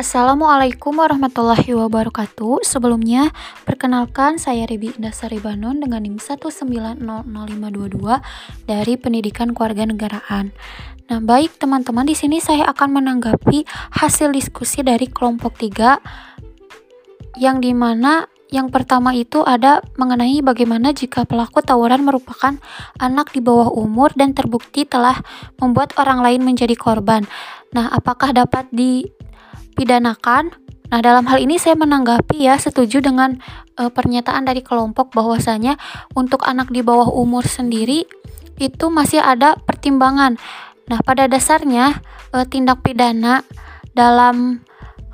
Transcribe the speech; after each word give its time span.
Assalamualaikum 0.00 0.96
warahmatullahi 0.96 1.76
wabarakatuh. 1.76 2.64
Sebelumnya, 2.64 3.36
perkenalkan 3.68 4.40
saya 4.40 4.64
Ribi 4.64 4.96
Indasari 4.96 5.36
Banon 5.44 5.76
dengan 5.76 6.00
NIM 6.00 6.16
1900522 6.16 7.04
dari 8.64 8.96
Pendidikan 8.96 9.52
Kewarganegaraan. 9.52 10.56
Nah, 11.04 11.20
baik 11.20 11.60
teman-teman, 11.60 12.08
di 12.08 12.16
sini 12.16 12.40
saya 12.40 12.72
akan 12.72 12.96
menanggapi 12.96 13.68
hasil 14.00 14.32
diskusi 14.32 14.80
dari 14.80 15.04
kelompok 15.04 15.60
3 15.60 16.00
yang 17.36 17.60
di 17.60 17.76
mana 17.76 18.24
yang 18.48 18.72
pertama 18.72 19.12
itu 19.12 19.44
ada 19.44 19.84
mengenai 20.00 20.40
bagaimana 20.40 20.96
jika 20.96 21.28
pelaku 21.28 21.60
tawuran 21.60 22.08
merupakan 22.08 22.56
anak 22.96 23.36
di 23.36 23.44
bawah 23.44 23.68
umur 23.68 24.16
dan 24.16 24.32
terbukti 24.32 24.88
telah 24.88 25.20
membuat 25.60 25.92
orang 26.00 26.24
lain 26.24 26.40
menjadi 26.40 26.72
korban. 26.72 27.28
Nah, 27.76 27.92
apakah 27.92 28.32
dapat 28.32 28.66
dipidanakan? 29.80 30.52
Nah, 30.92 31.00
dalam 31.00 31.24
hal 31.24 31.40
ini 31.40 31.56
saya 31.56 31.72
menanggapi 31.72 32.44
ya 32.44 32.60
setuju 32.60 33.00
dengan 33.00 33.40
e, 33.80 33.88
pernyataan 33.88 34.44
dari 34.44 34.60
kelompok 34.60 35.16
bahwasanya 35.16 35.80
untuk 36.12 36.44
anak 36.44 36.68
di 36.68 36.84
bawah 36.84 37.08
umur 37.08 37.48
sendiri 37.48 38.04
itu 38.60 38.92
masih 38.92 39.24
ada 39.24 39.56
pertimbangan. 39.56 40.36
Nah, 40.92 41.00
pada 41.00 41.32
dasarnya 41.32 42.04
e, 42.36 42.44
tindak 42.44 42.84
pidana 42.84 43.40
dalam 43.96 44.60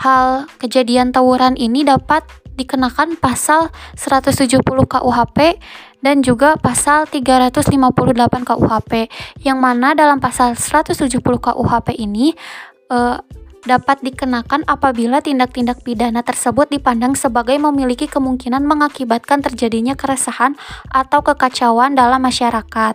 hal 0.00 0.48
kejadian 0.56 1.12
tawuran 1.12 1.60
ini 1.60 1.84
dapat 1.84 2.24
dikenakan 2.56 3.20
pasal 3.20 3.68
170 4.00 4.64
KUHP 4.64 5.60
dan 6.00 6.22
juga 6.24 6.56
pasal 6.56 7.04
358 7.10 7.68
KUHP 8.46 8.92
yang 9.42 9.58
mana 9.58 9.92
dalam 9.92 10.22
pasal 10.22 10.54
170 10.54 11.18
KUHP 11.18 11.98
ini 11.98 12.30
eh, 12.94 13.16
dapat 13.64 14.00
dikenakan 14.04 14.64
apabila 14.68 15.24
tindak-tindak 15.24 15.80
pidana 15.82 16.20
tersebut 16.20 16.68
dipandang 16.68 17.16
sebagai 17.16 17.56
memiliki 17.56 18.08
kemungkinan 18.08 18.64
mengakibatkan 18.64 19.40
terjadinya 19.40 19.96
keresahan 19.96 20.56
atau 20.92 21.24
kekacauan 21.24 21.96
dalam 21.96 22.20
masyarakat. 22.20 22.94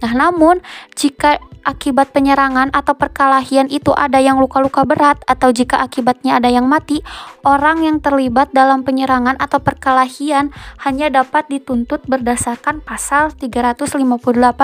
Nah, 0.00 0.12
namun 0.16 0.60
jika 0.96 1.40
akibat 1.64 2.12
penyerangan 2.16 2.72
atau 2.72 2.96
perkelahian 2.96 3.68
itu 3.68 3.92
ada 3.92 4.16
yang 4.16 4.40
luka-luka 4.40 4.84
berat 4.88 5.20
atau 5.28 5.52
jika 5.52 5.80
akibatnya 5.80 6.40
ada 6.40 6.48
yang 6.48 6.64
mati, 6.64 7.04
orang 7.44 7.84
yang 7.84 8.00
terlibat 8.00 8.52
dalam 8.56 8.80
penyerangan 8.80 9.36
atau 9.36 9.60
perkelahian 9.60 10.52
hanya 10.84 11.12
dapat 11.12 11.48
dituntut 11.52 12.04
berdasarkan 12.08 12.80
pasal 12.80 13.32
358 13.36 14.00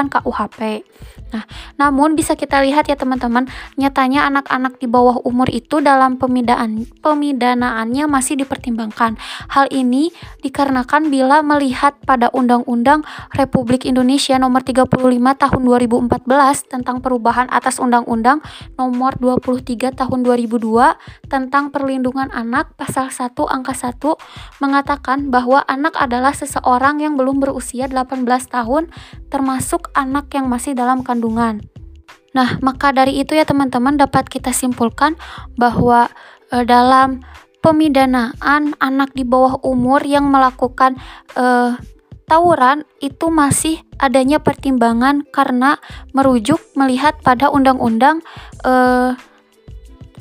KUHP. 0.09 0.85
Nah, 1.27 1.45
namun 1.77 2.15
bisa 2.15 2.39
kita 2.39 2.63
lihat 2.63 2.87
ya 2.87 2.97
teman-teman, 2.97 3.51
nyatanya 3.75 4.31
anak-anak 4.31 4.79
di 4.79 4.87
bawah 4.87 5.21
umur 5.27 5.46
itu 5.51 5.79
dalam 5.85 6.19
pemidaan 6.19 6.89
pemidanaannya 7.01 8.05
masih 8.11 8.41
dipertimbangkan. 8.41 9.19
Hal 9.53 9.71
ini 9.71 10.11
dikarenakan 10.43 11.09
bila 11.13 11.45
melihat 11.45 11.99
pada 12.03 12.33
Undang-Undang 12.33 13.07
Republik 13.35 13.87
Indonesia 13.87 14.35
Nomor 14.41 14.65
35 14.67 14.89
Tahun 15.37 15.63
2014 15.63 16.73
tentang 16.73 16.99
perubahan 17.05 17.47
atas 17.53 17.79
Undang-Undang 17.79 18.43
Nomor 18.81 19.19
23 19.19 19.93
Tahun 19.95 20.21
2002 20.25 21.31
tentang 21.31 21.71
perlindungan 21.71 22.33
anak 22.33 22.75
pasal 22.75 23.13
1 23.13 23.37
angka 23.47 23.75
1 23.75 24.63
mengatakan 24.63 25.29
bahwa 25.29 25.63
anak 25.69 25.95
adalah 25.99 26.33
seseorang 26.33 27.05
yang 27.05 27.15
belum 27.15 27.39
berusia 27.43 27.87
18 27.91 28.27
tahun 28.49 28.89
termasuk 29.29 29.93
anak 29.93 30.33
yang 30.33 30.47
masih 30.49 30.73
dalam 30.73 31.03
kandungan. 31.03 31.76
Nah, 32.37 32.61
maka 32.61 32.93
dari 32.93 33.17
itu 33.25 33.33
ya 33.33 33.49
teman-teman 33.49 33.97
dapat 33.97 34.29
kita 34.29 34.53
simpulkan 34.53 35.17
bahwa 35.57 36.13
e, 36.53 36.69
dalam 36.69 37.25
pemidanaan 37.65 38.77
anak 38.77 39.17
di 39.17 39.25
bawah 39.25 39.57
umur 39.65 40.05
yang 40.05 40.29
melakukan 40.29 41.01
e, 41.33 41.81
tawuran 42.27 42.83
itu 42.99 43.31
masih 43.31 43.87
adanya 44.03 44.43
pertimbangan 44.43 45.23
karena 45.31 45.79
merujuk 46.13 46.59
melihat 46.75 47.17
pada 47.23 47.49
undang-undang 47.49 48.21
eh, 48.67 49.15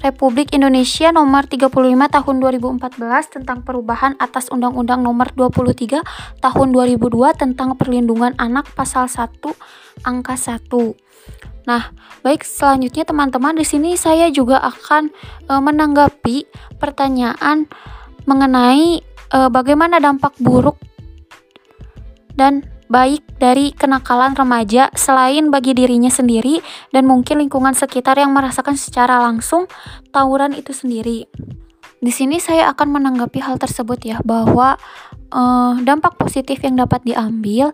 Republik 0.05 0.53
Indonesia 0.53 1.09
Nomor 1.09 1.49
35 1.49 1.73
Tahun 2.13 2.35
2014 2.37 3.41
tentang 3.41 3.65
perubahan 3.65 4.13
atas 4.21 4.53
Undang-Undang 4.53 5.01
Nomor 5.01 5.33
23 5.33 6.05
Tahun 6.45 6.67
2002 6.69 7.33
tentang 7.33 7.73
perlindungan 7.73 8.37
anak 8.37 8.69
pasal 8.77 9.09
1 9.09 9.41
angka 10.05 10.37
1. 10.37 10.61
Nah, 11.65 11.89
baik 12.21 12.45
selanjutnya 12.45 13.01
teman-teman 13.01 13.57
di 13.57 13.65
sini 13.65 13.97
saya 13.97 14.29
juga 14.29 14.61
akan 14.61 15.09
e, 15.49 15.53
menanggapi 15.57 16.45
pertanyaan 16.77 17.65
mengenai 18.29 19.01
e, 19.09 19.37
bagaimana 19.49 19.97
dampak 19.97 20.37
buruk 20.37 20.77
dan 22.37 22.61
baik 22.87 23.25
dari 23.41 23.73
kenakalan 23.73 24.37
remaja 24.37 24.93
selain 24.93 25.49
bagi 25.49 25.73
dirinya 25.73 26.09
sendiri 26.09 26.61
dan 26.93 27.09
mungkin 27.09 27.41
lingkungan 27.41 27.73
sekitar 27.73 28.17
yang 28.21 28.31
merasakan 28.31 28.77
secara 28.77 29.21
langsung 29.21 29.65
tawuran 30.13 30.53
itu 30.53 30.71
sendiri. 30.71 31.25
Di 32.05 32.11
sini 32.13 32.37
saya 32.37 32.69
akan 32.69 33.01
menanggapi 33.01 33.41
hal 33.41 33.57
tersebut 33.57 33.97
ya 34.05 34.17
bahwa 34.21 34.77
uh, 35.33 35.73
dampak 35.81 36.19
positif 36.19 36.61
yang 36.61 36.77
dapat 36.77 37.01
diambil 37.01 37.73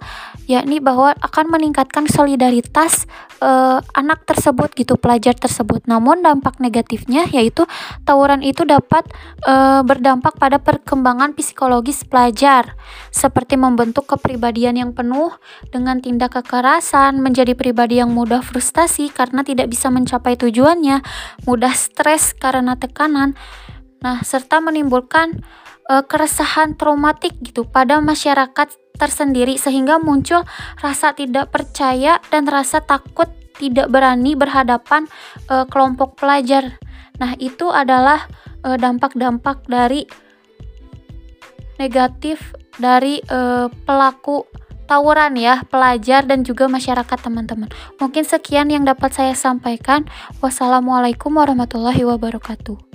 yakni 0.49 0.81
bahwa 0.81 1.13
akan 1.19 1.53
meningkatkan 1.53 2.05
solidaritas 2.09 3.05
uh, 3.41 3.81
anak 3.93 4.23
tersebut 4.25 4.73
gitu 4.77 4.97
pelajar 4.97 5.37
tersebut. 5.37 5.85
Namun 5.85 6.21
dampak 6.25 6.61
negatifnya 6.61 7.25
yaitu 7.29 7.65
tawuran 8.05 8.45
itu 8.45 8.65
dapat 8.65 9.05
uh, 9.45 9.81
berdampak 9.85 10.37
pada 10.37 10.61
perkembangan 10.61 11.33
psikologis 11.33 12.05
pelajar 12.05 12.77
seperti 13.09 13.57
membentuk 13.57 14.07
kepribadian 14.09 14.77
yang 14.77 14.91
penuh 14.95 15.33
dengan 15.69 15.99
tindak 15.99 16.37
kekerasan 16.37 17.19
menjadi 17.19 17.53
pribadi 17.57 17.99
yang 17.99 18.11
mudah 18.13 18.39
frustasi 18.41 19.11
karena 19.11 19.43
tidak 19.43 19.67
bisa 19.67 19.91
mencapai 19.91 20.39
tujuannya 20.39 21.03
mudah 21.43 21.73
stres 21.75 22.31
karena 22.35 22.79
tekanan 22.79 23.35
nah 24.01 24.23
serta 24.25 24.57
menimbulkan 24.63 25.45
uh, 25.91 26.03
keresahan 26.07 26.79
traumatik 26.79 27.35
gitu 27.43 27.67
pada 27.67 27.99
masyarakat 27.99 28.71
tersendiri 28.95 29.59
sehingga 29.59 29.99
muncul 29.99 30.47
rasa 30.79 31.11
tidak 31.11 31.51
percaya 31.51 32.23
dan 32.31 32.47
rasa 32.47 32.79
takut 32.79 33.27
tidak 33.59 33.91
berani 33.91 34.39
berhadapan 34.39 35.11
uh, 35.51 35.67
kelompok 35.67 36.15
pelajar. 36.15 36.79
Nah, 37.19 37.35
itu 37.37 37.69
adalah 37.69 38.25
dampak-dampak 38.61 39.65
uh, 39.65 39.67
dari 39.69 40.01
negatif 41.77 42.53
dari 42.77 43.21
uh, 43.29 43.69
pelaku 43.85 44.45
tawuran 44.89 45.37
ya, 45.37 45.61
pelajar 45.69 46.25
dan 46.25 46.43
juga 46.43 46.67
masyarakat 46.67 47.17
teman-teman. 47.21 47.69
Mungkin 48.01 48.25
sekian 48.25 48.73
yang 48.73 48.83
dapat 48.83 49.13
saya 49.15 49.33
sampaikan. 49.37 50.03
Wassalamualaikum 50.43 51.31
warahmatullahi 51.31 52.03
wabarakatuh. 52.03 52.90